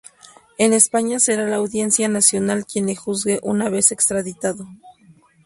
En 0.57 0.73
España 0.73 1.19
será 1.19 1.47
la 1.47 1.57
Audiencia 1.57 2.07
Nacional 2.09 2.65
quien 2.65 2.87
le 2.87 2.95
juzgue 2.95 3.39
una 3.43 3.69
vez 3.69 3.91
extraditado. 3.91 4.67